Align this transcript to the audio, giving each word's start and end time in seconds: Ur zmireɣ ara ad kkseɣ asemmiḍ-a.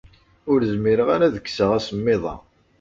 Ur 0.51 0.59
zmireɣ 0.71 1.07
ara 1.15 1.25
ad 1.27 1.35
kkseɣ 1.43 1.69
asemmiḍ-a. 1.77 2.35